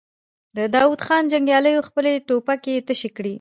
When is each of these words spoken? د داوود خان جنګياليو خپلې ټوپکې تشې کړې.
د 0.57 0.59
داوود 0.75 1.01
خان 1.05 1.23
جنګياليو 1.31 1.85
خپلې 1.87 2.11
ټوپکې 2.27 2.73
تشې 2.87 3.09
کړې. 3.15 3.29